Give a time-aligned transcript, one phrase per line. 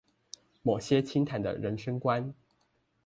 [0.63, 2.33] 某些清談的人生觀